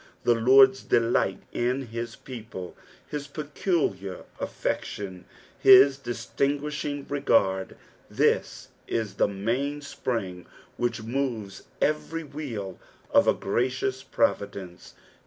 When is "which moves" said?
10.75-11.65